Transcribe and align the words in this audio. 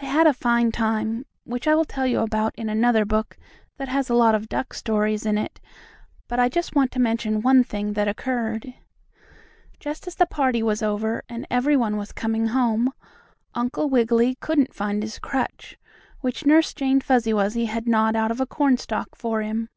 They 0.00 0.08
had 0.08 0.26
a 0.26 0.32
fine 0.32 0.72
time, 0.72 1.26
which 1.44 1.68
I 1.68 1.76
will 1.76 1.84
tell 1.84 2.08
you 2.08 2.18
about 2.22 2.56
in 2.56 2.68
another 2.68 3.04
book 3.04 3.36
that 3.76 3.86
has 3.86 4.10
a 4.10 4.14
lot 4.16 4.34
of 4.34 4.48
duck 4.48 4.74
stories 4.74 5.24
in 5.24 5.38
it. 5.38 5.60
But 6.26 6.40
I 6.40 6.48
just 6.48 6.74
want 6.74 6.90
to 6.90 6.98
mention 6.98 7.40
one 7.40 7.62
thing 7.62 7.92
that 7.92 8.08
occurred. 8.08 8.74
Just 9.78 10.08
as 10.08 10.16
the 10.16 10.26
party 10.26 10.60
was 10.60 10.82
over, 10.82 11.22
and 11.28 11.46
every 11.52 11.76
one 11.76 11.96
was 11.96 12.10
coming 12.10 12.48
home, 12.48 12.92
Uncle 13.54 13.88
Wiggily 13.88 14.34
couldn't 14.40 14.74
find 14.74 15.04
his 15.04 15.20
crutch, 15.20 15.78
which 16.20 16.44
Nurse 16.44 16.74
Jane 16.74 17.00
Fuzzy 17.00 17.32
Wuzzy 17.32 17.66
had 17.66 17.86
gnawed 17.86 18.16
out 18.16 18.32
of 18.32 18.40
a 18.40 18.46
cornstalk 18.46 19.14
for 19.14 19.40
him. 19.40 19.68